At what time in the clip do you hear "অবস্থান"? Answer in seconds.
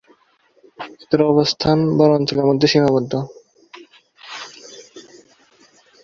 1.23-1.77